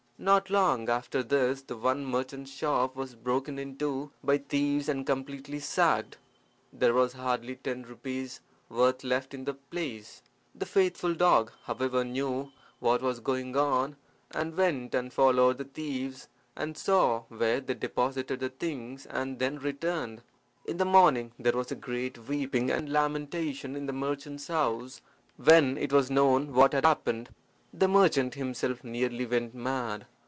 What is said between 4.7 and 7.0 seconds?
and completely sacked. There